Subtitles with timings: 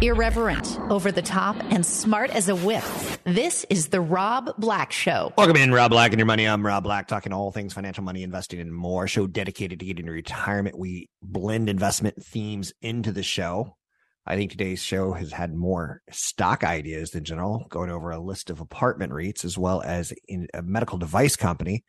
[0.00, 2.84] Irreverent, over the top, and smart as a whip.
[3.24, 5.32] This is The Rob Black Show.
[5.36, 6.46] Welcome in, Rob Black and your money.
[6.46, 9.08] I'm Rob Black, talking all things financial money, investing, and more.
[9.08, 10.78] Show dedicated to getting to retirement.
[10.78, 13.76] We blend investment themes into the show.
[14.24, 18.50] I think today's show has had more stock ideas than general, going over a list
[18.50, 20.12] of apartment REITs as well as
[20.54, 21.84] a medical device company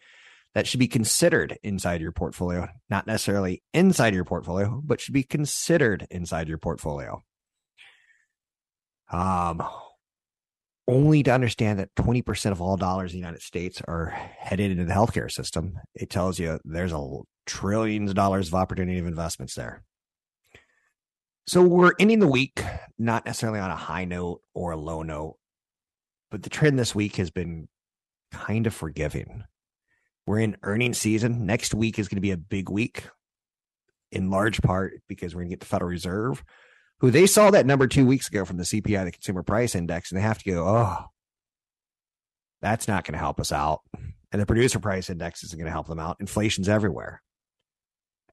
[0.55, 5.21] that should be considered inside your portfolio, not necessarily inside your portfolio, but should be
[5.21, 7.21] considered inside your portfolio.
[9.11, 9.63] Um,
[10.87, 14.85] only to understand that 20% of all dollars in the United States are headed into
[14.85, 15.79] the healthcare system.
[15.93, 19.83] It tells you there's a trillions of dollars of opportunity of investments there.
[21.47, 22.63] So we're ending the week
[22.97, 25.37] not necessarily on a high note or a low note,
[26.31, 27.67] but the trend this week has been
[28.31, 29.43] kind of forgiving.
[30.25, 31.45] We're in earnings season.
[31.45, 33.03] Next week is going to be a big week,
[34.11, 36.43] in large part because we're going to get the Federal Reserve
[36.99, 40.11] who they saw that number two weeks ago from the CPI, the Consumer Price Index,
[40.11, 41.05] and they have to go, oh,
[42.61, 43.81] that's not going to help us out.
[44.31, 46.17] And the Producer Price Index isn't going to help them out.
[46.19, 47.21] Inflation's everywhere.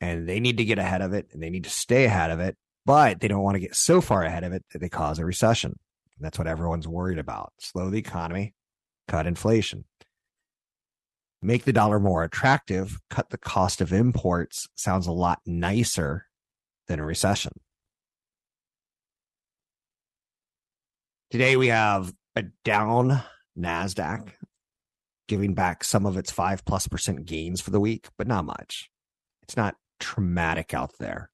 [0.01, 2.41] And they need to get ahead of it and they need to stay ahead of
[2.41, 5.19] it, but they don't want to get so far ahead of it that they cause
[5.19, 5.71] a recession.
[5.71, 7.53] And that's what everyone's worried about.
[7.61, 8.55] Slow the economy,
[9.09, 9.85] cut inflation.
[11.41, 16.27] Make the dollar more attractive, cut the cost of imports sounds a lot nicer
[16.89, 17.53] than a recession.
[21.29, 23.21] Today we have a down
[23.59, 24.29] NASDAQ
[25.27, 28.89] giving back some of its five plus percent gains for the week, but not much.
[29.43, 31.31] It's not traumatic out there.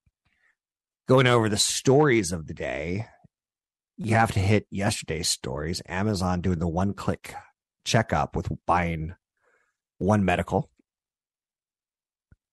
[1.09, 3.07] Going over the stories of the day,
[3.99, 5.83] you have to hit yesterday's stories.
[5.87, 7.35] Amazon doing the one click
[7.85, 9.15] checkup with buying
[9.99, 10.71] one medical.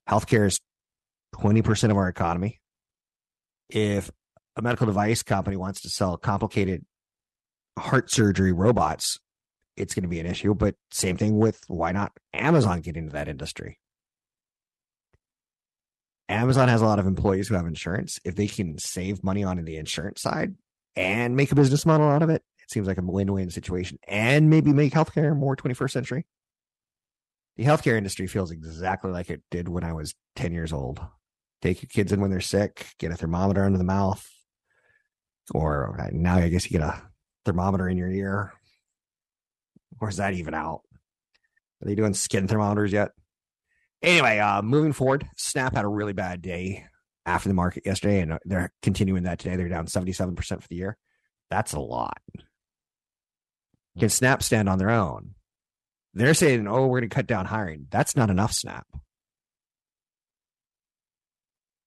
[0.10, 0.60] Healthcare is
[1.36, 2.60] 20% of our economy.
[3.70, 4.12] If
[4.58, 6.84] a medical device company wants to sell complicated
[7.80, 9.20] heart surgery robots,
[9.76, 10.54] it's going to be an issue.
[10.54, 13.80] But same thing with why not Amazon get into that industry?
[16.28, 18.20] Amazon has a lot of employees who have insurance.
[18.24, 20.54] If they can save money on the insurance side
[20.96, 23.98] and make a business model out of it, it seems like a win-win situation.
[24.08, 26.26] And maybe make healthcare more 21st century.
[27.58, 31.02] The healthcare industry feels exactly like it did when I was 10 years old.
[31.62, 34.26] Take your kids in when they're sick, get a thermometer under the mouth,
[35.54, 37.09] or uh, now I guess you get a
[37.50, 38.54] thermometer in your ear?
[40.00, 40.82] Or is that even out?
[41.82, 43.12] Are they doing skin thermometers yet?
[44.04, 46.86] Anyway, uh, moving forward, Snap had a really bad day
[47.26, 49.56] after the market yesterday, and uh, they're continuing that today.
[49.56, 50.98] They're down 77% for the year.
[51.50, 52.22] That's a lot.
[53.98, 55.34] Can Snap stand on their own?
[56.14, 57.88] They're saying, oh, we're going to cut down hiring.
[57.90, 58.86] That's not enough, Snap.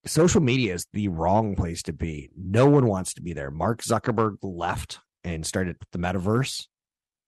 [0.05, 2.31] Social media is the wrong place to be.
[2.37, 3.53] No one wants to be there.
[3.53, 6.67] Mark Zuckerberg left and started the metaverse.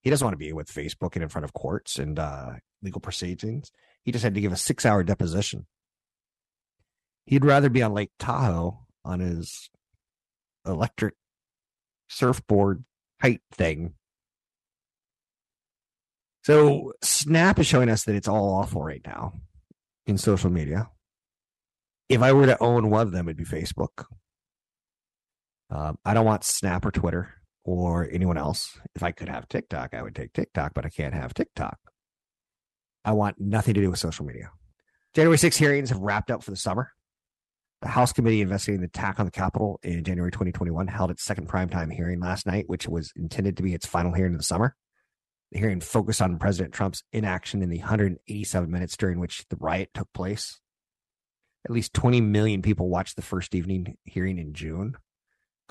[0.02, 3.00] He doesn't want to be with Facebook and in front of courts and uh, legal
[3.00, 3.70] proceedings.
[4.04, 5.66] He just had to give a six hour deposition.
[7.26, 9.70] He'd rather be on Lake Tahoe on his
[10.66, 11.14] electric
[12.08, 12.84] surfboard
[13.20, 13.94] kite thing.
[16.44, 19.32] So Snap is showing us that it's all awful right now
[20.06, 20.90] in social media.
[22.10, 24.04] If I were to own one of them, it'd be Facebook.
[25.70, 27.32] Um, I don't want Snap or Twitter
[27.64, 28.78] or anyone else.
[28.94, 31.78] If I could have TikTok, I would take TikTok, but I can't have TikTok.
[33.04, 34.50] I want nothing to do with social media.
[35.14, 36.90] January 6 hearings have wrapped up for the summer.
[37.82, 41.48] The House Committee investigating the attack on the Capitol in January 2021 held its second
[41.48, 44.74] primetime hearing last night, which was intended to be its final hearing of the summer.
[45.52, 49.90] The hearing focused on President Trump's inaction in the 187 minutes during which the riot
[49.92, 50.60] took place.
[51.66, 54.96] At least 20 million people watched the first evening hearing in June.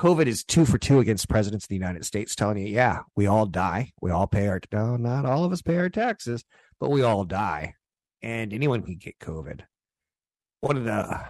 [0.04, 3.26] COVID is two for two against presidents of the United States, telling you, yeah, we
[3.26, 3.94] all die.
[4.02, 6.44] We all pay our, no, not all of us pay our taxes,
[6.78, 7.76] but we all die.
[8.22, 9.62] And anyone can get COVID.
[10.60, 11.22] One of the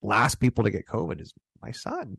[0.00, 2.18] last people to get COVID is my son.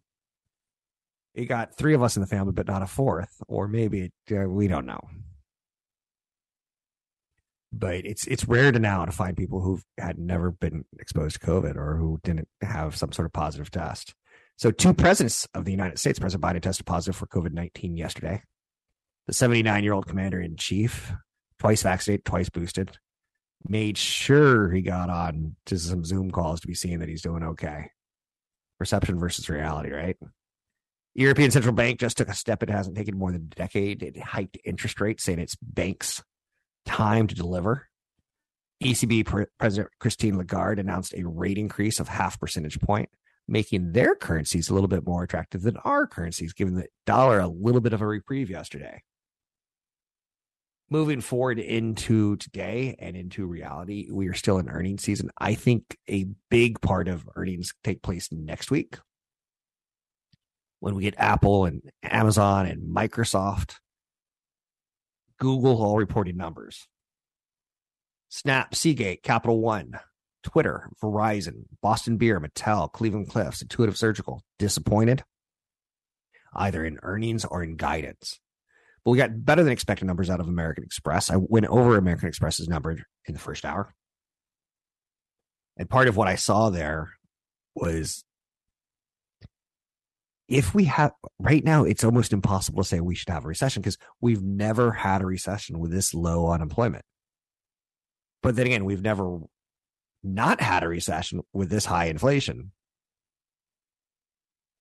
[1.34, 4.50] He got three of us in the family, but not a fourth, or maybe uh,
[4.50, 5.00] we don't know.
[7.72, 11.48] But it's it's rare to now to find people who had never been exposed to
[11.48, 14.14] COVID or who didn't have some sort of positive test.
[14.62, 18.44] So, two presidents of the United States, President Biden tested positive for COVID 19 yesterday.
[19.26, 21.12] The 79 year old commander in chief,
[21.58, 22.96] twice vaccinated, twice boosted,
[23.68, 27.42] made sure he got on to some Zoom calls to be seeing that he's doing
[27.42, 27.90] okay.
[28.78, 30.18] Perception versus reality, right?
[31.16, 34.04] European Central Bank just took a step it hasn't taken more than a decade.
[34.04, 36.24] It hiked interest rates, saying it's banks'
[36.86, 37.88] time to deliver.
[38.84, 43.10] ECB Pre- President Christine Lagarde announced a rate increase of half percentage point,
[43.52, 47.48] making their currencies a little bit more attractive than our currencies, giving the dollar a
[47.48, 49.04] little bit of a reprieve yesterday.
[50.90, 55.30] Moving forward into today and into reality, we are still in earnings season.
[55.38, 58.98] I think a big part of earnings take place next week
[60.80, 63.76] when we get Apple and Amazon and Microsoft,
[65.40, 66.88] Google all reporting numbers.
[68.30, 70.00] Snap, Seagate, Capital One,
[70.44, 75.24] Twitter, Verizon, Boston Beer, Mattel, Cleveland Cliffs, Intuitive Surgical, disappointed
[76.54, 78.40] either in earnings or in guidance.
[79.04, 81.30] But we got better than expected numbers out of American Express.
[81.30, 83.94] I went over American Express's number in the first hour.
[85.78, 87.14] And part of what I saw there
[87.76, 88.24] was
[90.48, 93.82] if we have right now, it's almost impossible to say we should have a recession
[93.82, 97.06] because we've never had a recession with this low unemployment.
[98.44, 99.40] But then again, we've never
[100.24, 102.72] not had a recession with this high inflation.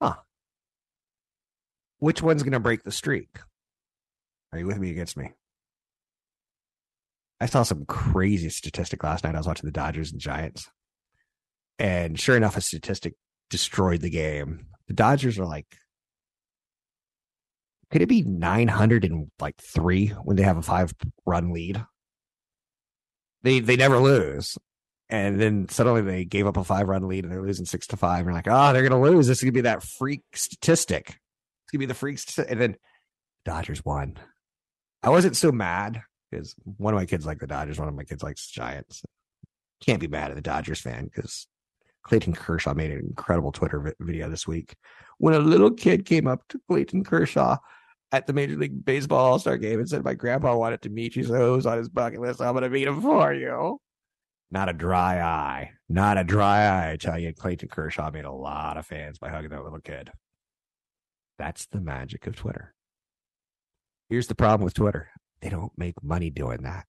[0.00, 0.16] Huh.
[1.98, 3.38] Which one's going to break the streak?
[4.52, 5.32] Are you with me against me?
[7.40, 9.34] I saw some crazy statistic last night.
[9.34, 10.68] I was watching the Dodgers and Giants.
[11.78, 13.14] And sure enough, a statistic
[13.48, 14.66] destroyed the game.
[14.88, 15.66] The Dodgers are like,
[17.90, 20.94] could it be 900 and like three when they have a five
[21.24, 21.84] run lead?
[23.42, 24.58] They they never lose.
[25.10, 27.96] And then suddenly they gave up a five run lead and they're losing six to
[27.96, 28.26] five.
[28.26, 29.26] And like, oh, they're to lose.
[29.26, 31.08] This is to be that freak statistic.
[31.08, 32.20] It's to be the freak.
[32.48, 32.76] And then
[33.44, 34.16] Dodgers won.
[35.02, 37.78] I wasn't so mad because one of my kids like the Dodgers.
[37.78, 39.02] One of my kids likes the Giants.
[39.84, 41.48] Can't be mad at the Dodgers fan because
[42.04, 44.76] Clayton Kershaw made an incredible Twitter video this week
[45.18, 47.56] when a little kid came up to Clayton Kershaw
[48.12, 51.16] at the Major League Baseball All Star game and said, My grandpa wanted to meet
[51.16, 52.40] you, so it was on his bucket list.
[52.40, 53.80] I'm going to meet him for you.
[54.50, 55.72] Not a dry eye.
[55.88, 56.92] Not a dry eye.
[56.92, 60.10] I tell you, Clayton Kershaw made a lot of fans by hugging that little kid.
[61.38, 62.74] That's the magic of Twitter.
[64.08, 65.08] Here's the problem with Twitter
[65.40, 66.86] they don't make money doing that.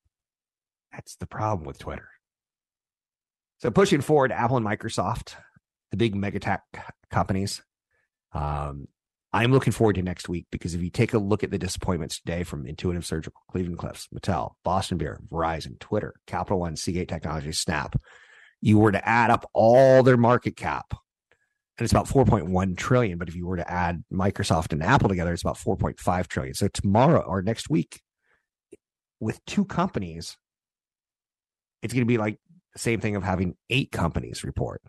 [0.91, 2.09] That's the problem with Twitter.
[3.59, 5.35] So pushing forward, Apple and Microsoft,
[5.91, 6.63] the big mega tech
[7.11, 7.61] companies.
[8.33, 8.87] Um,
[9.33, 12.19] I'm looking forward to next week because if you take a look at the disappointments
[12.19, 17.53] today from Intuitive Surgical, Cleveland Cliffs, Mattel, Boston Beer, Verizon, Twitter, Capital One, Seagate Technology,
[17.53, 17.95] Snap,
[18.59, 23.17] you were to add up all their market cap, and it's about 4.1 trillion.
[23.17, 26.53] But if you were to add Microsoft and Apple together, it's about 4.5 trillion.
[26.53, 28.01] So tomorrow or next week,
[29.21, 30.35] with two companies,
[31.81, 32.37] it's going to be like
[32.73, 34.81] the same thing of having eight companies report.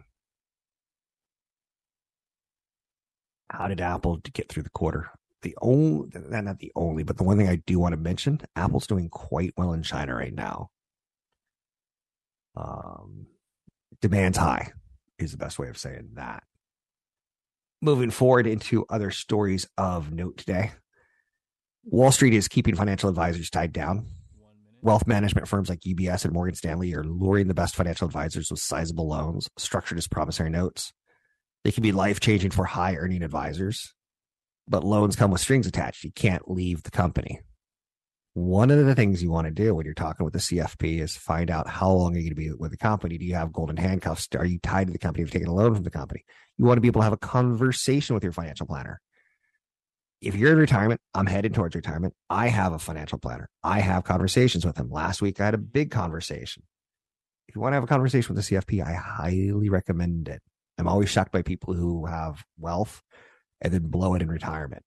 [3.52, 5.10] How did Apple get through the quarter?
[5.42, 8.86] The only, not the only, but the one thing I do want to mention, Apple's
[8.86, 10.70] doing quite well in China right now.
[12.56, 13.26] Um,
[14.00, 14.72] demand's high
[15.18, 16.44] is the best way of saying that.
[17.80, 20.70] Moving forward into other stories of note today.
[21.84, 24.06] Wall Street is keeping financial advisors tied down
[24.84, 28.58] Wealth management firms like UBS and Morgan Stanley are luring the best financial advisors with
[28.58, 30.92] sizable loans structured as promissory notes.
[31.64, 33.94] They can be life changing for high earning advisors,
[34.66, 36.04] but loans come with strings attached.
[36.04, 37.40] You can't leave the company.
[38.34, 41.16] One of the things you want to do when you're talking with the CFP is
[41.16, 43.18] find out how long are you going to be with the company.
[43.18, 44.28] Do you have golden handcuffs?
[44.36, 45.22] Are you tied to the company?
[45.22, 46.24] Have you taken a loan from the company?
[46.56, 49.00] You want to be able to have a conversation with your financial planner
[50.22, 52.14] if you're in retirement, I'm headed towards retirement.
[52.30, 53.50] I have a financial planner.
[53.62, 54.88] I have conversations with him.
[54.88, 56.62] Last week, I had a big conversation.
[57.48, 60.40] If you want to have a conversation with the CFP, I highly recommend it.
[60.78, 63.02] I'm always shocked by people who have wealth
[63.60, 64.82] and then blow it in retirement.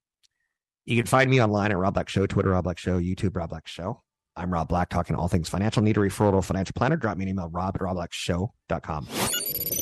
[0.86, 3.50] You can find me online at Rob Black Show, Twitter, Rob Black Show, YouTube, Rob
[3.50, 4.02] Black Show.
[4.36, 5.82] I'm Rob Black, talking all things financial.
[5.82, 6.98] Need a referral to a financial planner?
[6.98, 9.08] Drop me an email, rob at robblackshow.com.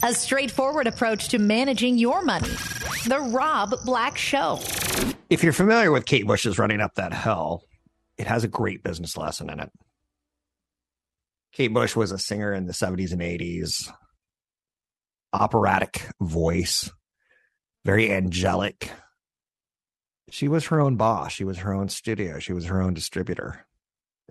[0.04, 2.50] A straightforward approach to managing your money.
[3.08, 4.60] The Rob Black Show.
[5.30, 7.64] If you're familiar with Kate Bush's Running Up That Hill,
[8.18, 9.72] it has a great business lesson in it.
[11.52, 13.92] Kate Bush was a singer in the 70s and 80s,
[15.34, 16.92] operatic voice,
[17.86, 18.92] very angelic.
[20.30, 21.32] She was her own boss.
[21.34, 22.40] She was her own studio.
[22.40, 23.66] She was her own distributor.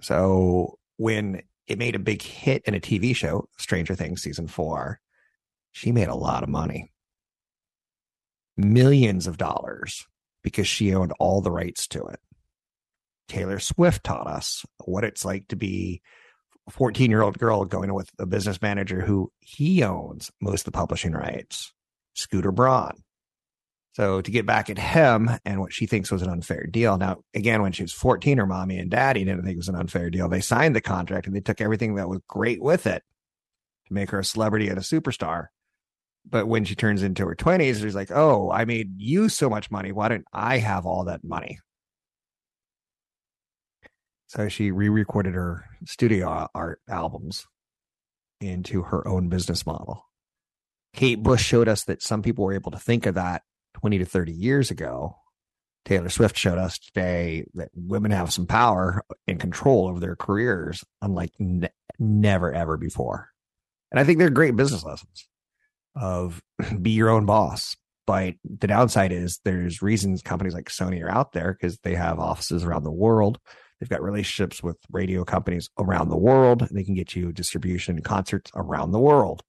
[0.01, 5.01] So when it made a big hit in a TV show, Stranger Things season four,
[5.73, 6.91] she made a lot of money.
[8.57, 10.07] millions of dollars
[10.43, 12.21] because she owned all the rights to it.
[13.29, 16.03] Taylor Swift taught us what it's like to be
[16.71, 20.73] 14 year old girl going with a business manager who he owns most of the
[20.73, 21.73] publishing rights,
[22.15, 23.03] Scooter Braun.
[23.95, 26.97] So to get back at him and what she thinks was an unfair deal.
[26.97, 29.77] Now, again, when she was 14, her mommy and daddy didn't think it was an
[29.77, 30.29] unfair deal.
[30.29, 33.03] They signed the contract and they took everything that was great with it
[33.89, 35.49] to make her a celebrity and a superstar.
[36.25, 39.71] But when she turns into her 20s, she's like, oh, I made you so much
[39.71, 39.93] money.
[39.93, 41.59] Why don't I have all that money?
[44.33, 47.47] So she re recorded her studio art albums
[48.41, 50.07] into her own business model.
[50.95, 53.43] Kate Bush showed us that some people were able to think of that
[53.75, 55.17] 20 to 30 years ago.
[55.85, 60.83] Taylor Swift showed us today that women have some power and control over their careers,
[61.03, 63.29] unlike ne- never, ever before.
[63.91, 65.29] And I think they're great business lessons
[65.95, 66.43] of
[66.81, 67.77] be your own boss.
[68.07, 72.19] But the downside is there's reasons companies like Sony are out there because they have
[72.19, 73.39] offices around the world.
[73.83, 76.69] They've got relationships with radio companies around the world.
[76.71, 79.43] They can get you distribution concerts around the world.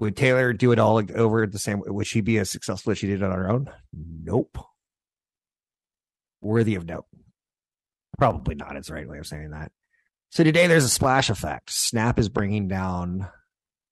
[0.00, 1.90] Would Taylor do it all over the same way?
[1.90, 3.70] Would she be as successful as she did on her own?
[3.92, 4.58] Nope.
[6.40, 7.04] Worthy of note.
[8.18, 8.74] Probably not.
[8.74, 9.70] It's the right way of saying that.
[10.30, 11.70] So today there's a splash effect.
[11.70, 13.28] Snap is bringing down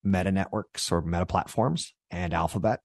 [0.03, 2.81] meta networks or meta platforms and Alphabet.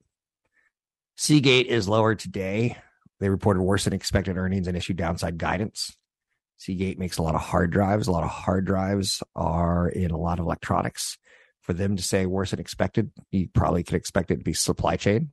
[1.17, 2.77] Seagate is lower today.
[3.19, 5.95] They reported worse than expected earnings and issued downside guidance.
[6.57, 8.07] Seagate makes a lot of hard drives.
[8.07, 11.17] A lot of hard drives are in a lot of electronics
[11.65, 14.95] for them to say worse than expected, you probably could expect it to be supply
[14.95, 15.31] chain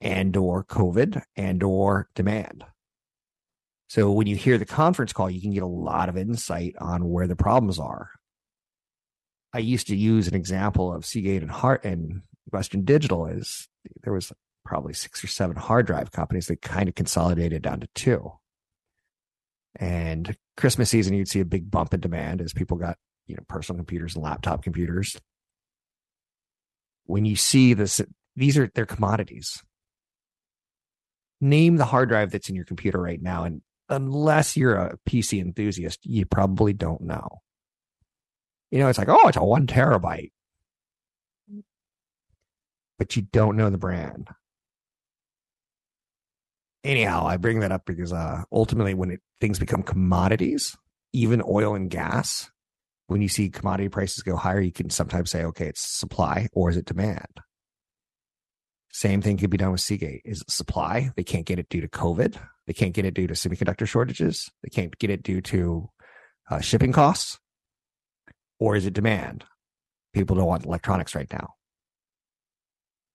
[0.00, 2.64] and or COVID and or demand.
[3.88, 7.08] So when you hear the conference call, you can get a lot of insight on
[7.08, 8.10] where the problems are.
[9.52, 13.68] I used to use an example of Seagate and Hart and Western Digital is
[14.02, 14.32] there was
[14.70, 18.30] probably six or seven hard drive companies that kind of consolidated down to two.
[19.74, 22.96] And Christmas season, you'd see a big bump in demand as people got
[23.26, 25.20] you know personal computers and laptop computers.
[27.06, 28.00] When you see this
[28.36, 29.60] these are their commodities.
[31.40, 35.40] Name the hard drive that's in your computer right now and unless you're a pc
[35.40, 37.40] enthusiast you probably don't know.
[38.70, 40.30] You know it's like oh it's a one terabyte.
[43.00, 44.28] But you don't know the brand
[46.84, 50.76] anyhow i bring that up because uh ultimately when it, things become commodities
[51.12, 52.50] even oil and gas
[53.10, 56.70] when you see commodity prices go higher, you can sometimes say, okay, it's supply or
[56.70, 57.40] is it demand?
[58.92, 60.22] Same thing could be done with Seagate.
[60.24, 61.10] Is it supply?
[61.16, 62.36] They can't get it due to COVID.
[62.68, 64.48] They can't get it due to semiconductor shortages.
[64.62, 65.90] They can't get it due to
[66.48, 67.40] uh, shipping costs.
[68.60, 69.44] Or is it demand?
[70.12, 71.54] People don't want electronics right now.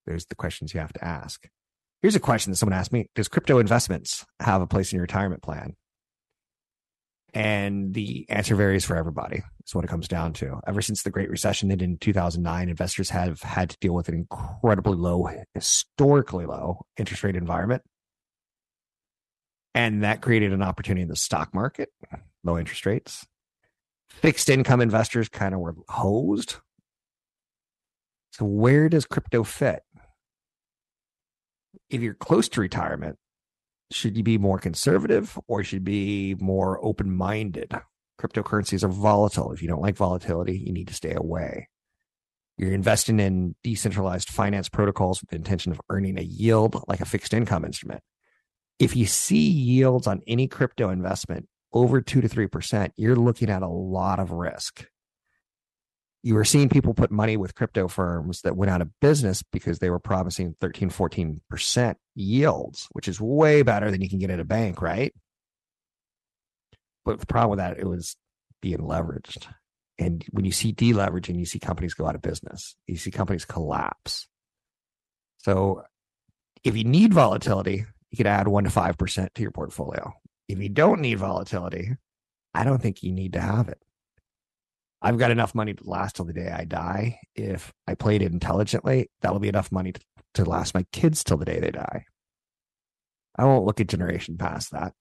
[0.05, 1.47] There's the questions you have to ask.
[2.05, 5.01] Here's a question that someone asked me Does crypto investments have a place in your
[5.01, 5.75] retirement plan?
[7.33, 9.41] And the answer varies for everybody.
[9.65, 10.59] Is what it comes down to.
[10.67, 14.13] Ever since the Great Recession that in 2009, investors have had to deal with an
[14.13, 17.81] incredibly low, historically low interest rate environment.
[19.73, 21.89] And that created an opportunity in the stock market,
[22.43, 23.25] low interest rates.
[24.09, 26.57] Fixed income investors kind of were hosed.
[28.33, 29.81] So, where does crypto fit?
[31.89, 33.17] If you're close to retirement,
[33.91, 37.73] should you be more conservative or should be more open minded?
[38.19, 39.51] Cryptocurrencies are volatile.
[39.51, 41.69] If you don't like volatility, you need to stay away.
[42.57, 47.05] You're investing in decentralized finance protocols with the intention of earning a yield like a
[47.05, 48.01] fixed income instrument.
[48.79, 53.61] If you see yields on any crypto investment over two to 3%, you're looking at
[53.61, 54.85] a lot of risk
[56.25, 59.77] you were seeing people put money with crypto firms that went out of business because
[59.77, 64.39] they were promising 13, 14% yields, which is way better than you can get at
[64.39, 65.13] a bank, right?
[67.05, 68.15] But the problem with that, it was
[68.59, 69.45] being leveraged.
[69.99, 73.45] And when you see deleveraging, you see companies go out of business, you see companies
[73.45, 74.25] collapse.
[75.43, 75.83] So
[76.63, 80.11] if you need volatility, you could add one to 5% to your portfolio.
[80.47, 81.97] If you don't need volatility,
[82.55, 83.77] I don't think you need to have it.
[85.01, 87.19] I've got enough money to last till the day I die.
[87.35, 90.01] If I played it intelligently, that'll be enough money to,
[90.35, 92.05] to last my kids till the day they die.
[93.37, 94.93] I won't look a generation past that.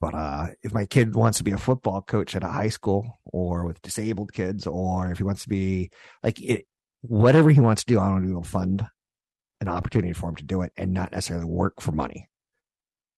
[0.00, 3.18] But uh, if my kid wants to be a football coach at a high school
[3.24, 5.90] or with disabled kids, or if he wants to be
[6.22, 6.66] like it,
[7.00, 8.86] whatever he wants to do, I want to fund
[9.60, 12.28] an opportunity for him to do it and not necessarily work for money.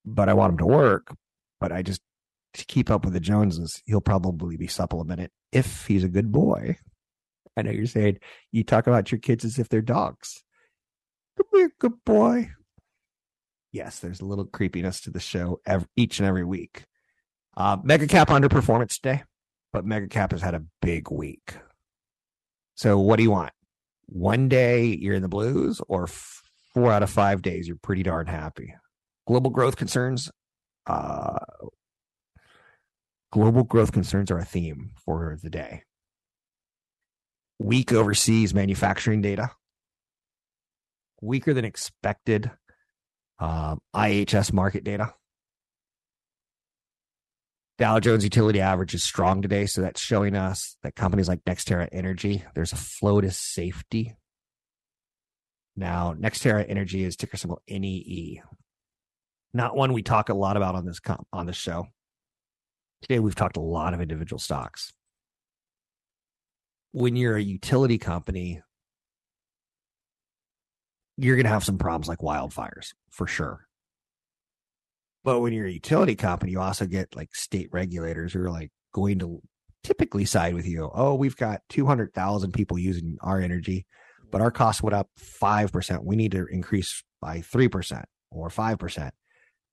[0.06, 1.14] But I want him to work,
[1.60, 2.00] but I just
[2.54, 6.76] to keep up with the Joneses, he'll probably be supplemented if he's a good boy.
[7.56, 8.18] I know you're saying
[8.52, 10.42] you talk about your kids as if they're dogs.
[11.52, 12.50] be a good boy.
[13.72, 16.84] Yes, there's a little creepiness to the show every, each and every week.
[17.56, 19.22] Uh, Mega Cap underperformance today,
[19.72, 21.54] but Mega Cap has had a big week.
[22.74, 23.52] So, what do you want?
[24.06, 26.08] One day you're in the blues, or
[26.74, 28.74] four out of five days you're pretty darn happy.
[29.26, 30.30] Global growth concerns.
[30.86, 31.38] Uh,
[33.32, 35.84] global growth concerns are a theme for the day.
[37.58, 39.50] Weak overseas manufacturing data.
[41.20, 42.50] Weaker than expected
[43.38, 45.14] uh, IHS Markit data.
[47.78, 51.88] Dow Jones Utility Average is strong today, so that's showing us that companies like NextEra
[51.92, 54.16] Energy, there's a flow to safety.
[55.76, 58.42] Now, NextEra Energy is ticker symbol NEE.
[59.54, 61.86] Not one we talk a lot about on this comp, on this show.
[63.02, 64.92] Today we've talked a lot of individual stocks.
[66.92, 68.62] When you're a utility company,
[71.16, 73.66] you're going to have some problems like wildfires for sure.
[75.22, 78.70] But when you're a utility company, you also get like state regulators who are like
[78.92, 79.40] going to
[79.84, 80.90] typically side with you.
[80.92, 83.86] Oh, we've got 200,000 people using our energy,
[84.30, 85.08] but our cost went up
[85.42, 86.04] 5%.
[86.04, 89.10] We need to increase by 3% or 5%.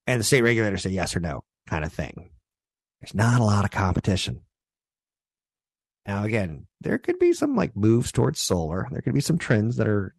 [0.06, 2.30] And the state regulators say yes or no kind of thing.
[3.02, 4.42] There's not a lot of competition.
[6.06, 8.88] Now, again, there could be some like moves towards solar.
[8.92, 10.16] There could be some trends that are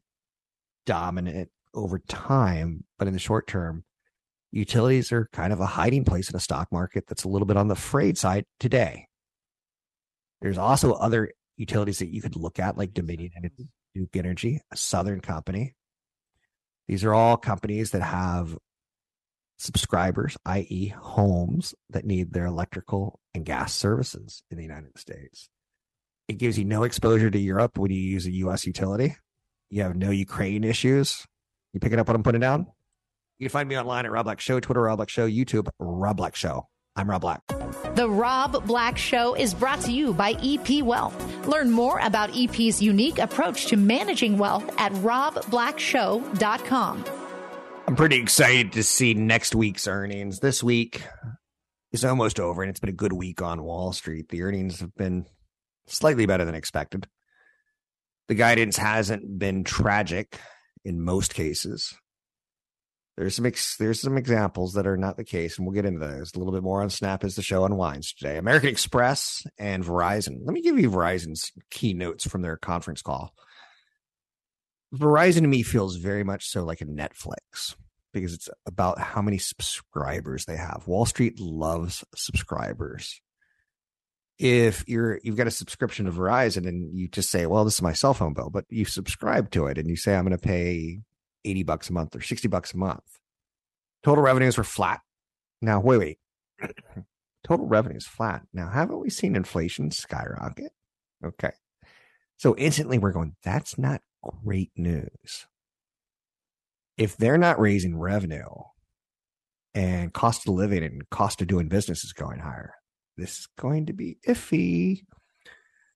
[0.87, 3.85] dominant over time, but in the short term,
[4.53, 7.57] utilities are kind of a hiding place in a stock market that's a little bit
[7.57, 9.07] on the frayed side today.
[10.41, 13.65] There's also other utilities that you could look at, like Dominion and mm-hmm.
[13.95, 15.75] Duke Energy, a Southern company.
[16.87, 18.57] These are all companies that have
[19.59, 25.51] subscribers, i.e., homes that need their electrical and gas services in the United States.
[26.29, 28.67] It gives you no exposure to Europe when you use a U.S.
[28.67, 29.17] utility.
[29.71, 31.27] You have no Ukraine issues.
[31.73, 32.67] You picking up what I'm putting down?
[33.39, 36.17] You can find me online at Rob Black Show, Twitter, Rob Black Show, YouTube, Rob
[36.17, 36.67] Black Show.
[36.97, 37.41] I'm Rob Black.
[37.95, 41.47] The Rob Black Show is brought to you by EP Wealth.
[41.47, 47.05] Learn more about EP's unique approach to managing wealth at robblackshow.com.
[47.89, 50.41] I'm pretty excited to see next week's earnings.
[50.41, 51.03] This week
[51.91, 54.29] is almost over, and it's been a good week on Wall Street.
[54.29, 55.25] The earnings have been
[55.87, 57.09] slightly better than expected.
[58.29, 60.39] The guidance hasn't been tragic
[60.85, 61.95] in most cases.
[63.17, 66.07] There's some ex- there's some examples that are not the case, and we'll get into
[66.07, 68.37] those a little bit more on Snap as the show unwinds today.
[68.37, 70.41] American Express and Verizon.
[70.45, 73.33] Let me give you Verizon's keynotes from their conference call.
[74.95, 77.77] Verizon to me feels very much so like a Netflix
[78.13, 80.85] because it's about how many subscribers they have.
[80.87, 83.21] Wall Street loves subscribers.
[84.39, 87.83] If you're you've got a subscription to Verizon and you just say, "Well, this is
[87.83, 90.39] my cell phone bill," but you subscribe to it and you say, "I'm going to
[90.39, 91.01] pay
[91.45, 93.19] 80 bucks a month or 60 bucks a month.
[94.05, 95.01] Total revenues were flat.
[95.61, 96.19] Now, wait, wait.
[97.47, 98.43] Total revenues flat.
[98.53, 100.73] Now, haven't we seen inflation skyrocket?
[101.25, 101.53] Okay.
[102.37, 105.47] So instantly we're going, that's not great news.
[106.97, 108.49] If they're not raising revenue
[109.75, 112.75] and cost of living and cost of doing business is going higher,
[113.17, 115.03] this is going to be iffy.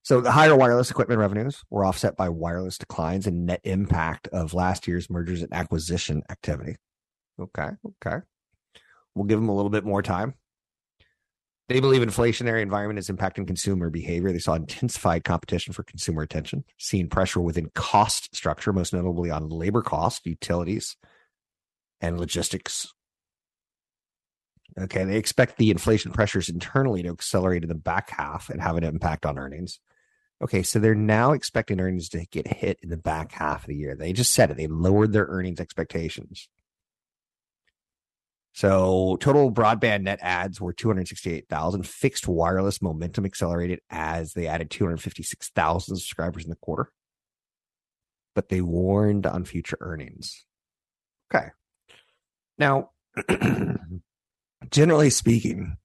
[0.03, 4.55] So the higher wireless equipment revenues were offset by wireless declines and net impact of
[4.55, 6.77] last year's mergers and acquisition activity.
[7.41, 7.69] Okay,
[8.05, 8.19] okay.
[9.15, 10.35] We'll give them a little bit more time.
[11.73, 14.31] They believe inflationary environment is impacting consumer behavior.
[14.31, 19.49] They saw intensified competition for consumer attention, seeing pressure within cost structure, most notably on
[19.49, 20.99] labor cost, utilities,
[21.99, 22.93] and logistics.
[24.79, 28.77] Okay, they expect the inflation pressures internally to accelerate in the back half and have
[28.77, 29.81] an impact on earnings.
[30.45, 33.77] Okay, so they're now expecting earnings to get hit in the back half of the
[33.77, 33.95] year.
[33.95, 34.59] They just said it.
[34.59, 36.51] They lowered their earnings expectations.
[38.55, 41.87] So total broadband net adds were 268,000.
[41.87, 46.93] Fixed wireless momentum accelerated as they added 256,000 subscribers in the quarter.
[48.35, 50.45] But they warned on future earnings.
[51.35, 51.49] Okay.
[52.59, 52.91] Now,
[54.71, 55.77] generally speaking,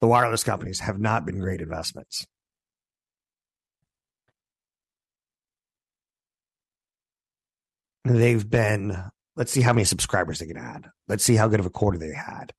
[0.00, 2.26] the wireless companies have not been great investments.
[8.08, 8.96] They've been,
[9.36, 10.86] let's see how many subscribers they can add.
[11.08, 12.52] Let's see how good of a quarter they had.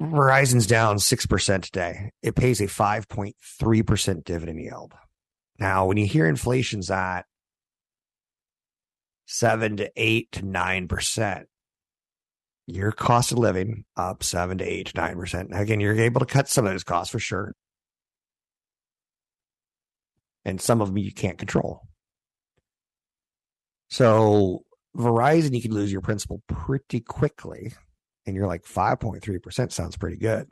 [0.00, 2.10] Verizon's down 6% today.
[2.22, 4.92] It pays a 5.3% dividend yield.
[5.58, 7.22] Now, when you hear inflation's at
[9.26, 11.44] 7 to 8 to 9%,
[12.66, 15.50] your cost of living up seven to eight to nine percent.
[15.52, 17.54] Again, you're able to cut some of those costs for sure.
[20.46, 21.82] and some of them you can't control.
[23.88, 24.64] So
[24.96, 27.72] Verizon, you can lose your principal pretty quickly,
[28.26, 30.48] and you're like 5.3% sounds pretty good.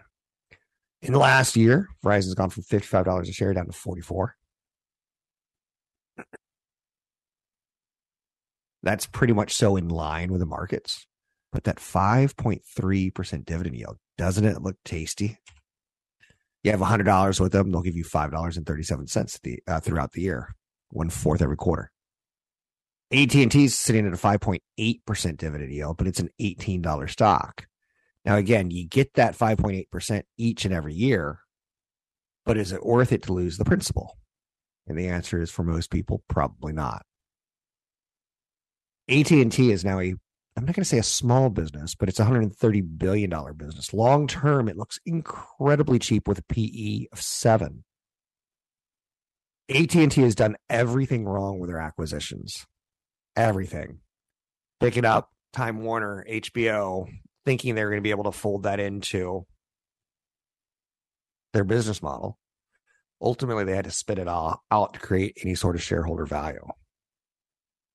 [1.03, 4.37] In the last year, Verizon's gone from $55 a share down to 44.
[8.83, 11.07] That's pretty much so in line with the markets.
[11.53, 15.39] But that 5.3% dividend yield, doesn't it look tasty?
[16.63, 20.55] You have $100 with them, they'll give you $5.37 the, uh, throughout the year,
[20.91, 21.93] one fourth every quarter.
[23.15, 27.67] AT&T is sitting at a 5.8% dividend yield, but it's an $18 stock.
[28.25, 31.41] Now, again, you get that 5.8% each and every year,
[32.45, 34.19] but is it worth it to lose the principal?
[34.89, 37.05] And the answer is for most people, probably not.
[39.09, 40.15] AT&T is now a
[40.57, 43.93] I'm not going to say a small business, but it's a 130 billion dollar business.
[43.93, 47.83] Long term, it looks incredibly cheap with a PE of 7.
[49.69, 52.67] AT&T has done everything wrong with their acquisitions.
[53.37, 53.99] Everything.
[54.81, 57.09] Picking up Time Warner, HBO,
[57.45, 59.47] thinking they're going to be able to fold that into
[61.53, 62.39] their business model.
[63.21, 66.67] Ultimately, they had to spit it all out to create any sort of shareholder value.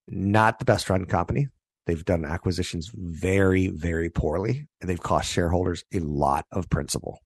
[0.07, 1.47] Not the best run company.
[1.85, 7.19] They've done acquisitions very, very poorly, and they've cost shareholders a lot of principal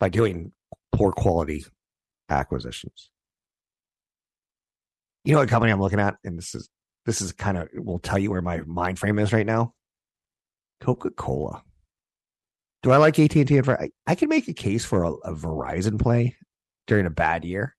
[0.00, 0.52] by doing
[0.92, 1.64] poor quality
[2.28, 3.10] acquisitions.
[5.24, 6.68] You know what company I'm looking at, and this is
[7.06, 9.74] this is kind of will tell you where my mind frame is right now.
[10.80, 11.62] Coca Cola.
[12.82, 13.60] Do I like AT and T?
[14.06, 16.36] I, can make a case for a, a Verizon play
[16.86, 17.74] during a bad year.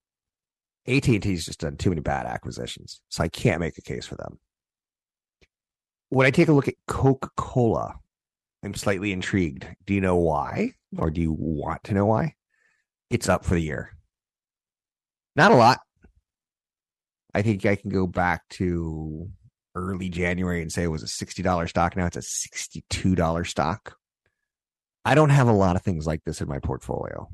[0.88, 4.06] AT and T's just done too many bad acquisitions, so I can't make a case
[4.06, 4.40] for them.
[6.10, 7.96] When I take a look at Coca Cola,
[8.64, 9.68] I'm slightly intrigued.
[9.86, 12.34] Do you know why, or do you want to know why?
[13.10, 13.96] It's up for the year.
[15.36, 15.80] Not a lot.
[17.36, 19.28] I think I can go back to
[19.76, 21.98] early January and say it was a $60 stock.
[21.98, 23.98] Now it's a $62 stock.
[25.04, 27.28] I don't have a lot of things like this in my portfolio.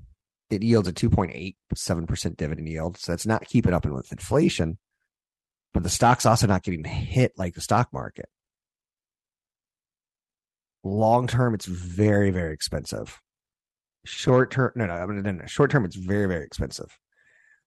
[0.49, 2.97] It yields a 2.87% dividend yield.
[2.97, 4.79] So that's not keeping up with inflation,
[5.71, 8.27] but the stock's also not getting hit like the stock market.
[10.83, 13.21] Long term, it's very, very expensive.
[14.03, 15.45] Short term, no, no, no, no.
[15.45, 16.97] Short term, it's very, very expensive.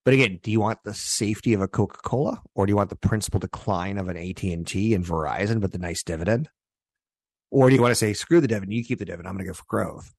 [0.05, 2.90] But again, do you want the safety of a Coca Cola, or do you want
[2.90, 6.51] the principal decline of an AT and T and Verizon, but the nice dividend?
[7.51, 9.47] Or do you want to say, screw the dividend, you keep the dividend, I'm going
[9.47, 10.12] to go for growth?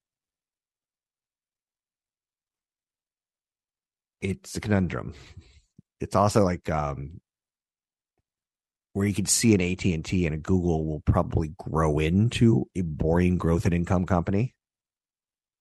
[4.22, 5.14] It's a conundrum.
[6.00, 7.22] It's also like um,
[8.94, 12.68] where you can see an AT and T and a Google will probably grow into
[12.76, 14.56] a boring growth and income company.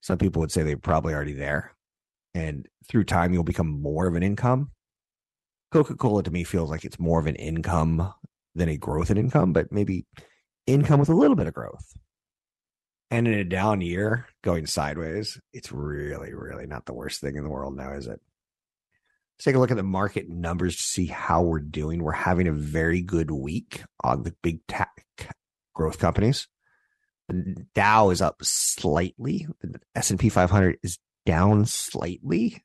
[0.01, 1.75] Some people would say they're probably already there
[2.35, 4.70] and through time you'll become more of an income.
[5.70, 8.12] Coca Cola to me feels like it's more of an income
[8.55, 10.07] than a growth in income, but maybe
[10.66, 11.97] income with a little bit of growth.
[13.11, 17.44] And in a down year going sideways, it's really, really not the worst thing in
[17.44, 18.20] the world now, is it?
[19.37, 22.03] Let's take a look at the market numbers to see how we're doing.
[22.03, 25.07] We're having a very good week on the big tech
[25.75, 26.47] growth companies.
[27.29, 29.49] The Dow is up slightly.
[29.61, 32.65] The S&P 500 is down slightly.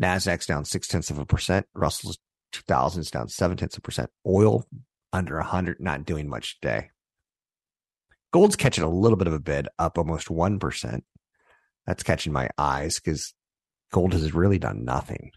[0.00, 1.66] Nasdaq's down six tenths of a percent.
[1.74, 2.18] Russell's
[2.52, 4.10] 2000 is down seven tenths of a percent.
[4.26, 4.66] Oil
[5.12, 6.90] under 100, not doing much today.
[8.32, 11.02] Gold's catching a little bit of a bid, up almost 1%.
[11.86, 13.32] That's catching my eyes because
[13.92, 15.30] gold has really done nothing.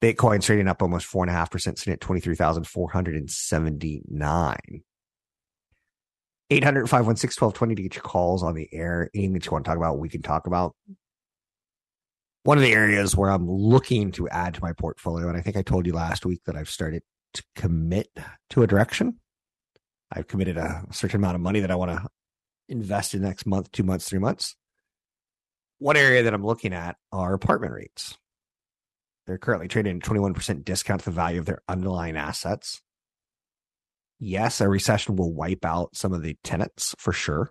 [0.00, 4.56] Bitcoin trading up almost 4.5%, sitting at 23,479.
[6.48, 9.10] 800 516 1220 to get your calls on the air.
[9.14, 10.76] Anything that you want to talk about, we can talk about
[12.46, 15.56] one of the areas where I'm looking to add to my portfolio, and I think
[15.56, 17.02] I told you last week that I've started
[17.34, 18.08] to commit
[18.50, 19.18] to a direction.
[20.12, 22.06] I've committed a certain amount of money that I want to
[22.68, 24.54] invest in next month, two months, three months.
[25.78, 28.16] One area that I'm looking at are apartment REITs.
[29.26, 32.80] They're currently trading at 21% discount to the value of their underlying assets.
[34.20, 37.50] Yes, a recession will wipe out some of the tenants for sure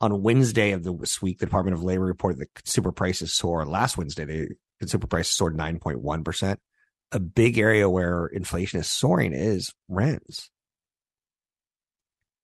[0.00, 3.68] on Wednesday of this week, the Department of Labor reported that consumer prices soared.
[3.68, 4.48] Last Wednesday, the
[4.80, 6.56] consumer prices soared 9.1%.
[7.12, 10.50] A big area where inflation is soaring is rents.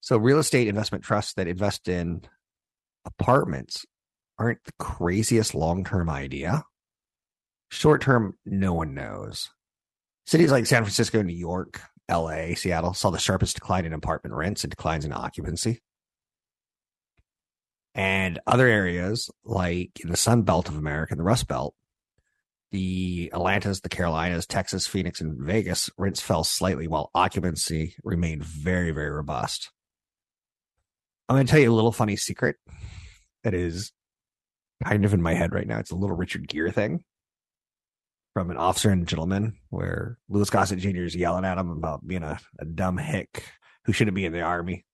[0.00, 2.22] So, real estate investment trusts that invest in
[3.04, 3.84] apartments
[4.38, 6.64] aren't the craziest long term idea.
[7.70, 9.50] Short term, no one knows.
[10.26, 14.64] Cities like San Francisco, New York, LA, Seattle saw the sharpest decline in apartment rents
[14.64, 15.80] and declines in occupancy
[17.94, 21.74] and other areas like in the Sun Belt of America, the Rust Belt,
[22.70, 28.92] the Atlantas, the Carolinas, Texas, Phoenix, and Vegas, rents fell slightly while occupancy remained very,
[28.92, 29.70] very robust.
[31.29, 32.57] I'm going to tell you a little funny secret
[33.44, 33.92] that is
[34.85, 35.79] kind of in my head right now.
[35.79, 37.05] It's a little Richard Gere thing
[38.35, 41.03] from an officer and gentleman where Louis Gossett Jr.
[41.03, 43.44] is yelling at him about being a, a dumb hick
[43.85, 44.85] who shouldn't be in the army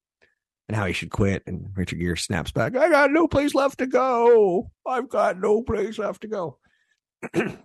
[0.68, 1.42] and how he should quit.
[1.46, 4.70] And Richard Gere snaps back, I got no place left to go.
[4.86, 6.58] I've got no place left to go.
[7.32, 7.56] Do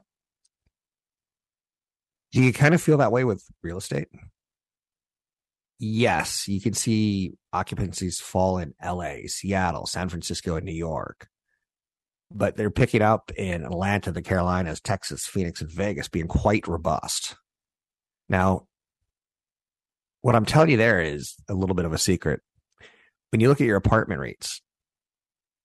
[2.32, 4.08] you kind of feel that way with real estate?
[5.84, 11.28] Yes, you can see occupancies fall in LA, Seattle, San Francisco, and New York.
[12.30, 17.36] But they're picking up in Atlanta, the Carolinas, Texas, Phoenix, and Vegas being quite robust.
[18.30, 18.68] Now,
[20.22, 22.42] what I'm telling you there is a little bit of a secret.
[23.32, 24.60] When you look at your apartment REITs,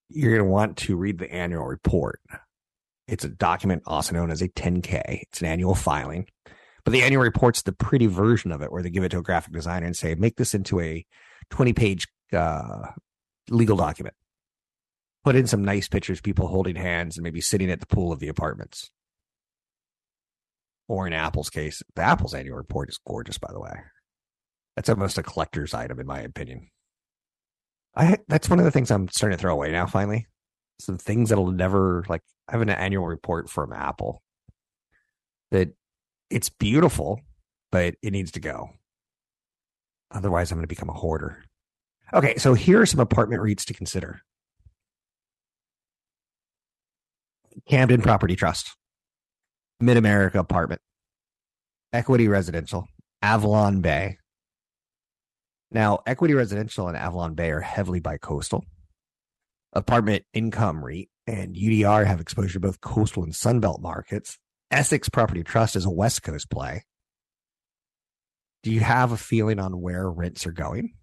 [0.09, 2.21] you're going to want to read the annual report.
[3.09, 5.23] It's a document also known as a 10K.
[5.23, 6.27] It's an annual filing.
[6.85, 9.23] But the annual report's the pretty version of it where they give it to a
[9.23, 11.05] graphic designer and say, make this into a
[11.51, 12.87] 20 page uh,
[13.51, 14.15] legal document.
[15.25, 18.21] Put in some nice pictures, people holding hands and maybe sitting at the pool of
[18.21, 18.91] the apartments.
[20.87, 23.75] Or in Apple's case, the Apple's annual report is gorgeous, by the way.
[24.77, 26.69] That's almost a collector's item, in my opinion.
[27.97, 29.87] I that's one of the things I'm starting to throw away now.
[29.87, 30.27] Finally,
[30.81, 34.23] some things that'll never like I have an annual report from Apple
[35.51, 35.71] that
[36.31, 37.21] it's beautiful,
[37.73, 38.71] but it needs to go.
[40.11, 41.45] Otherwise, I'm going to become a hoarder.
[42.13, 44.21] Okay, so here are some apartment REITs to consider
[47.69, 48.77] Camden Property Trust,
[49.81, 50.81] Mid America Apartment,
[51.93, 52.87] Equity Residential,
[53.23, 54.19] Avalon Bay.
[55.71, 58.65] Now, Equity Residential and Avalon Bay are heavily bi coastal.
[59.73, 64.39] Apartment Income REIT and UDR have exposure to both coastal and Sunbelt markets.
[64.71, 66.85] Essex Property Trust is a West Coast play.
[68.63, 70.95] Do you have a feeling on where rents are going?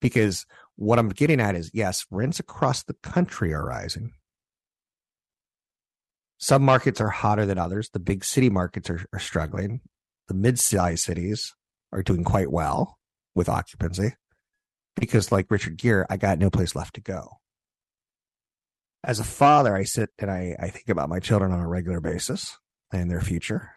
[0.00, 4.12] Because what I'm getting at is yes, rents across the country are rising.
[6.38, 7.90] Some markets are hotter than others.
[7.92, 9.80] The big city markets are, are struggling.
[10.28, 11.54] The mid sized cities
[11.92, 12.97] are doing quite well
[13.38, 14.14] with occupancy
[14.96, 17.38] because, like Richard Gere, I got no place left to go
[19.04, 22.00] as a father, I sit and I, I think about my children on a regular
[22.00, 22.58] basis
[22.92, 23.72] and their future.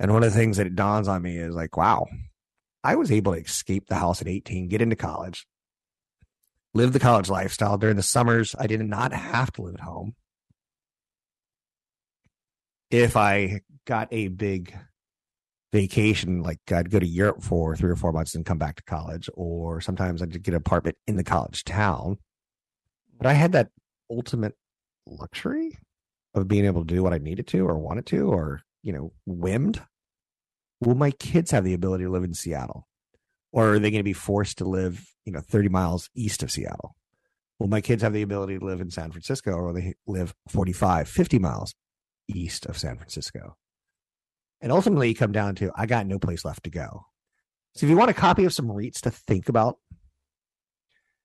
[0.00, 2.06] And one of the things that it dawns on me is like, wow,
[2.82, 5.46] I was able to escape the house at 18, get into college,
[6.72, 7.78] live the college lifestyle.
[7.78, 10.14] During the summers, I did not have to live at home.
[12.90, 14.74] If I got a big
[15.74, 18.84] vacation, like I'd go to Europe for three or four months and come back to
[18.84, 22.18] college, or sometimes I'd get an apartment in the college town.
[23.18, 23.70] But I had that
[24.08, 24.54] ultimate
[25.04, 25.76] luxury
[26.32, 29.12] of being able to do what I needed to or wanted to or, you know,
[29.26, 29.82] whimmed?
[30.80, 32.86] Will my kids have the ability to live in Seattle?
[33.50, 36.52] Or are they going to be forced to live, you know, 30 miles east of
[36.52, 36.94] Seattle?
[37.58, 40.34] Will my kids have the ability to live in San Francisco or will they live
[40.48, 41.74] 45, 50 miles
[42.28, 43.56] east of San Francisco?
[44.64, 47.04] And ultimately, you come down to I got no place left to go.
[47.74, 49.76] So if you want a copy of some REITs to think about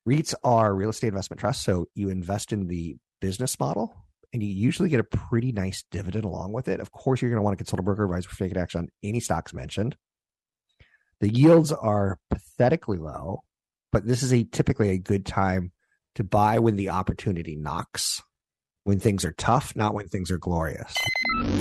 [0.05, 1.63] REITs are real estate investment trusts.
[1.63, 3.95] So you invest in the business model
[4.33, 6.81] and you usually get a pretty nice dividend along with it.
[6.81, 8.89] Of course, you're going to want to consult a broker advisor for taking action on
[9.03, 9.95] any stocks mentioned.
[11.21, 13.43] The yields are pathetically low,
[13.93, 15.71] but this is a typically a good time
[16.15, 18.21] to buy when the opportunity knocks.
[18.83, 20.95] When things are tough, not when things are glorious.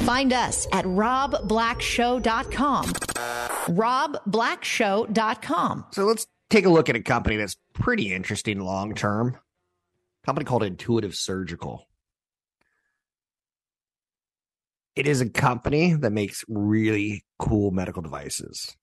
[0.05, 2.85] Find us at robblackshow.com.
[2.87, 5.85] robblackshow.com.
[5.93, 9.37] So let's take a look at a company that's pretty interesting long term.
[10.25, 11.87] Company called Intuitive Surgical.
[14.97, 18.77] It is a company that makes really cool medical devices.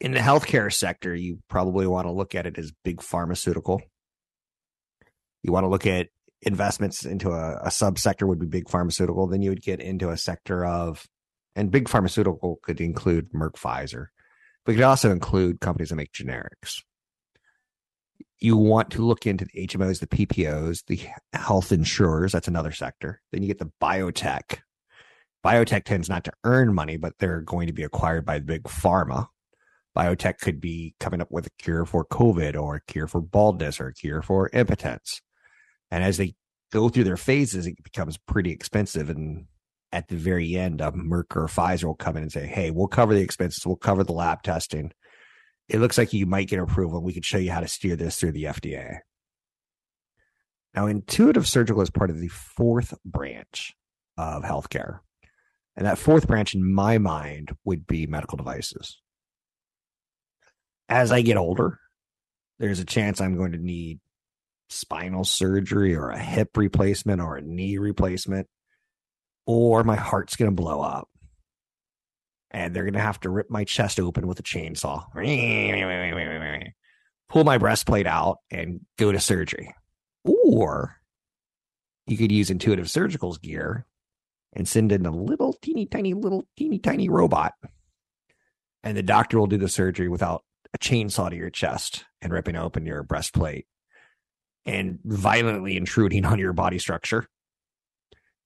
[0.00, 3.80] In the healthcare sector, you probably want to look at it as big pharmaceutical.
[5.44, 6.08] You want to look at
[6.42, 9.26] investments into a, a subsector would be big pharmaceutical.
[9.26, 11.06] Then you would get into a sector of,
[11.56, 14.06] and big pharmaceutical could include Merck, Pfizer
[14.64, 16.82] but could also include companies that make generics.
[18.38, 21.00] You want to look into the HMOs, the PPOs, the
[21.32, 22.32] health insurers.
[22.32, 23.20] That's another sector.
[23.30, 24.58] Then you get the biotech.
[25.44, 28.64] Biotech tends not to earn money, but they're going to be acquired by the big
[28.64, 29.28] pharma.
[29.96, 33.80] Biotech could be coming up with a cure for COVID or a cure for baldness
[33.80, 35.20] or a cure for impotence.
[35.92, 36.34] And as they
[36.72, 39.46] go through their phases, it becomes pretty expensive and
[39.92, 42.88] at the very end, a Merck or Pfizer will come in and say, Hey, we'll
[42.88, 43.66] cover the expenses.
[43.66, 44.92] We'll cover the lab testing.
[45.68, 46.96] It looks like you might get approval.
[46.96, 49.00] and We could show you how to steer this through the FDA.
[50.74, 53.74] Now, Intuitive Surgical is part of the fourth branch
[54.16, 55.00] of healthcare.
[55.76, 58.98] And that fourth branch in my mind would be medical devices.
[60.88, 61.78] As I get older,
[62.58, 64.00] there's a chance I'm going to need
[64.72, 68.48] spinal surgery or a hip replacement or a knee replacement,
[69.46, 71.08] or my heart's going to blow up.
[72.50, 75.04] And they're going to have to rip my chest open with a chainsaw,
[77.28, 79.74] pull my breastplate out, and go to surgery.
[80.24, 80.96] Or
[82.06, 83.86] you could use Intuitive Surgical's gear
[84.52, 87.54] and send in a little teeny tiny little teeny tiny robot.
[88.82, 92.56] And the doctor will do the surgery without a chainsaw to your chest and ripping
[92.56, 93.66] open your breastplate
[94.66, 97.26] and violently intruding on your body structure.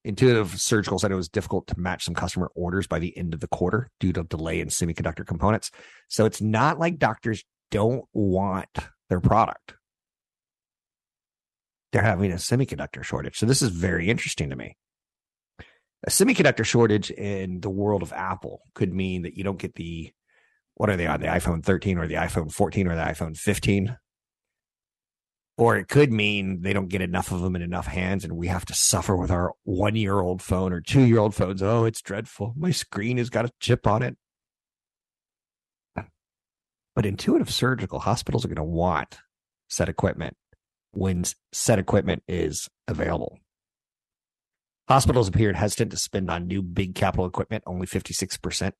[0.04, 3.40] Intuitive Surgical said it was difficult to match some customer orders by the end of
[3.40, 5.72] the quarter due to delay in semiconductor components.
[6.08, 8.68] So it's not like doctors don't want
[9.08, 9.74] their product.
[11.92, 13.36] They're having a semiconductor shortage.
[13.36, 14.76] So this is very interesting to me.
[16.06, 20.12] A semiconductor shortage in the world of Apple could mean that you don't get the
[20.74, 23.96] what are they on the iPhone 13 or the iPhone 14 or the iPhone 15
[25.58, 28.48] or it could mean they don't get enough of them in enough hands and we
[28.48, 31.62] have to suffer with our one year old phone or two year old phones.
[31.62, 32.54] Oh, it's dreadful.
[32.56, 34.16] My screen has got a chip on it.
[36.94, 39.18] But intuitive surgical hospitals are going to want
[39.68, 40.36] set equipment
[40.92, 43.38] when set equipment is available.
[44.88, 48.72] Hospitals appeared hesitant to spend on new big capital equipment, only 56%.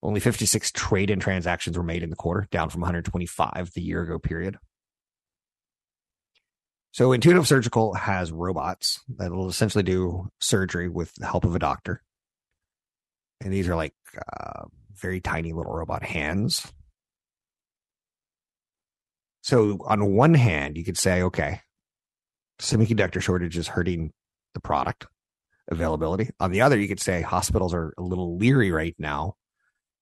[0.00, 4.02] Only 56 trade in transactions were made in the quarter, down from 125 the year
[4.02, 4.56] ago period.
[6.98, 11.60] So Intuitive Surgical has robots that will essentially do surgery with the help of a
[11.60, 12.02] doctor.
[13.40, 16.72] And these are like uh, very tiny little robot hands.
[19.42, 21.60] So on one hand, you could say, okay,
[22.60, 24.10] semiconductor shortage is hurting
[24.54, 25.06] the product
[25.70, 26.30] availability.
[26.40, 29.36] On the other, you could say hospitals are a little leery right now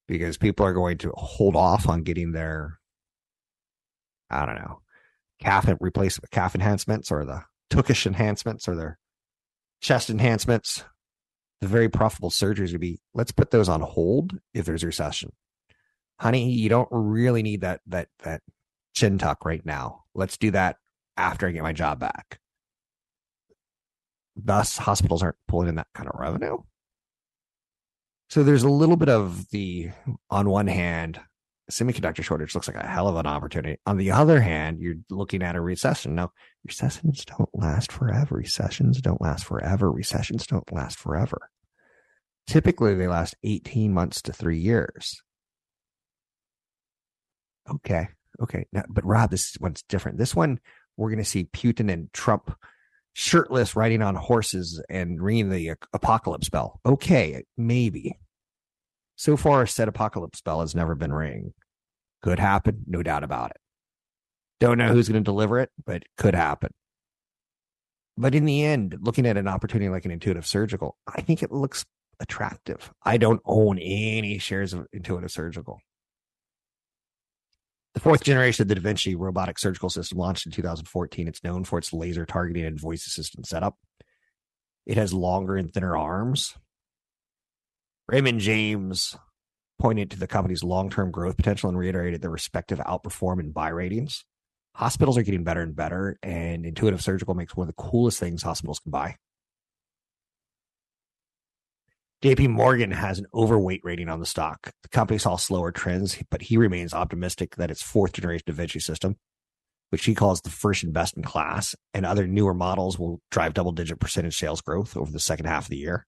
[0.08, 2.78] because people are going to hold off on getting their,
[4.30, 4.80] I don't know,
[5.40, 8.98] calf replacement calf enhancements or the tuchish enhancements or their
[9.80, 10.84] chest enhancements,
[11.60, 15.32] the very profitable surgeries would be let's put those on hold if there's a recession.
[16.18, 18.42] Honey, you don't really need that that that
[18.94, 20.04] chin tuck right now.
[20.14, 20.76] Let's do that
[21.16, 22.40] after I get my job back.
[24.36, 26.58] Thus, hospitals aren't pulling in that kind of revenue.
[28.28, 29.90] So there's a little bit of the,
[30.30, 31.20] on one hand,
[31.70, 33.78] semiconductor shortage looks like a hell of an opportunity.
[33.86, 36.14] On the other hand, you're looking at a recession.
[36.14, 36.32] Now,
[36.64, 38.36] recessions don't last forever.
[38.36, 39.90] Recessions don't last forever.
[39.90, 41.50] Recessions don't last forever.
[42.46, 45.20] Typically, they last 18 months to three years.
[47.68, 48.08] Okay.
[48.40, 48.66] Okay.
[48.72, 50.18] Now, but Rob, this one's different.
[50.18, 50.60] This one,
[50.96, 52.56] we're going to see Putin and Trump
[53.12, 56.80] shirtless riding on horses and ringing the uh, apocalypse bell.
[56.86, 57.42] Okay.
[57.56, 58.16] Maybe
[59.16, 61.54] so far, said apocalypse bell has never been ring.
[62.22, 63.58] Could happen, no doubt about it.
[64.60, 66.70] Don't know who's going to deliver it, but it could happen.
[68.16, 71.52] But in the end, looking at an opportunity like an intuitive surgical, I think it
[71.52, 71.84] looks
[72.20, 72.90] attractive.
[73.02, 75.80] I don't own any shares of intuitive surgical.
[77.92, 81.28] The fourth generation of the Da Vinci robotic surgical system launched in 2014.
[81.28, 83.76] It's known for its laser targeting and voice assistant setup.
[84.86, 86.54] It has longer and thinner arms,
[88.08, 89.16] Raymond James
[89.80, 93.68] pointed to the company's long term growth potential and reiterated their respective outperform and buy
[93.68, 94.24] ratings.
[94.76, 98.42] Hospitals are getting better and better, and Intuitive Surgical makes one of the coolest things
[98.42, 99.16] hospitals can buy.
[102.22, 104.70] JP Morgan has an overweight rating on the stock.
[104.82, 108.80] The company saw slower trends, but he remains optimistic that its fourth generation Da Vinci
[108.80, 109.16] system,
[109.90, 113.54] which he calls the first and best in class, and other newer models will drive
[113.54, 116.06] double digit percentage sales growth over the second half of the year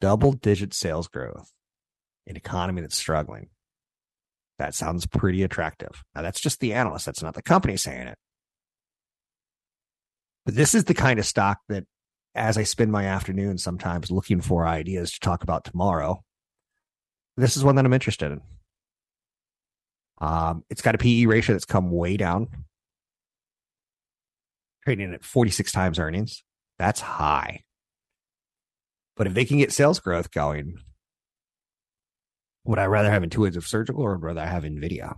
[0.00, 1.52] double digit sales growth
[2.26, 3.48] an economy that's struggling.
[4.58, 6.02] That sounds pretty attractive.
[6.14, 7.06] Now that's just the analyst.
[7.06, 8.18] That's not the company saying it.
[10.44, 11.84] But this is the kind of stock that
[12.34, 16.22] as I spend my afternoon sometimes looking for ideas to talk about tomorrow,
[17.36, 18.40] this is one that I'm interested in.
[20.18, 22.48] Um, it's got a PE ratio that's come way down,
[24.84, 26.42] trading at 46 times earnings.
[26.78, 27.65] That's high.
[29.16, 30.76] But if they can get sales growth going,
[32.64, 35.14] would I rather have intuitive surgical or would I rather have NVIDIA?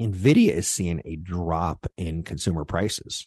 [0.00, 3.26] NVIDIA is seeing a drop in consumer prices.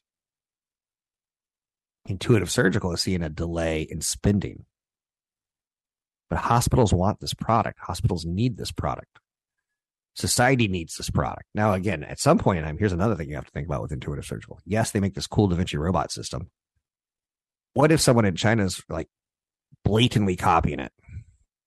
[2.07, 4.65] Intuitive surgical is seeing a delay in spending.
[6.29, 7.79] But hospitals want this product.
[7.79, 9.19] Hospitals need this product.
[10.15, 11.45] Society needs this product.
[11.53, 13.81] Now, again, at some point in time, here's another thing you have to think about
[13.81, 14.59] with intuitive surgical.
[14.65, 16.49] Yes, they make this cool Da Vinci robot system.
[17.73, 19.09] What if someone in China is like,
[19.85, 20.91] blatantly copying it.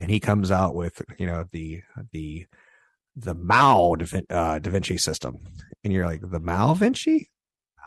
[0.00, 2.46] And he comes out with, you know, the the
[3.16, 5.38] the Mao da, uh, da Vinci system.
[5.82, 7.30] And you're like, the Mao Vinci?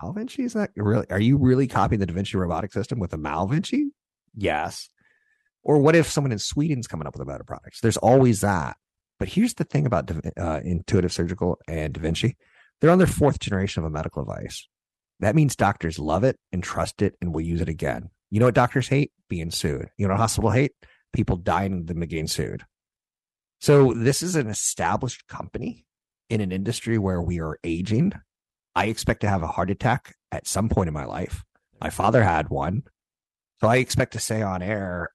[0.02, 0.44] Mao Vinci?
[0.44, 3.46] Is that really are you really copying the Da Vinci robotic system with the Mao
[3.46, 3.92] Vinci?
[4.36, 4.90] Yes.
[5.64, 7.82] Or what if someone in Sweden's coming up with a better product?
[7.82, 8.78] There's always that.
[9.20, 12.36] But here's the thing about uh, Intuitive Surgical and Da Vinci
[12.82, 14.68] they're on their fourth generation of a medical device.
[15.20, 18.10] That means doctors love it and trust it and will use it again.
[18.32, 19.12] You know what doctors hate?
[19.30, 19.90] Being sued.
[19.98, 20.72] You know what hospital hate?
[21.14, 22.64] People dying them getting sued.
[23.60, 25.86] So this is an established company
[26.30, 28.14] in an industry where we are aging.
[28.74, 31.44] I expect to have a heart attack at some point in my life.
[31.80, 32.84] My father had one.
[33.60, 35.12] So I expect to say on air,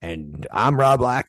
[0.00, 1.28] and I'm Rob Black.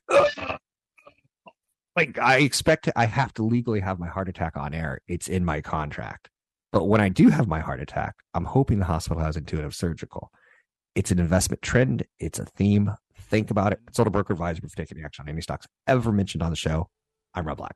[1.96, 5.00] like I expect to, I have to legally have my heart attack on air.
[5.08, 6.30] It's in my contract.
[6.72, 10.32] But when I do have my heart attack, I'm hoping the hospital has intuitive surgical.
[10.96, 12.06] It's an investment trend.
[12.20, 12.96] It's a theme.
[13.20, 13.80] Think about it.
[13.86, 16.88] Consult a broker advisor before taking action on any stocks ever mentioned on the show.
[17.34, 17.76] I'm Rob Black.